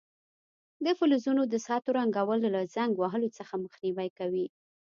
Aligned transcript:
د 0.85 0.87
فلزونو 0.99 1.43
د 1.47 1.55
سطحو 1.65 1.95
رنګول 1.99 2.39
له 2.55 2.61
زنګ 2.75 2.93
وهلو 2.97 3.29
څخه 3.37 3.53
مخنیوی 3.63 4.09
کوي. 4.19 4.45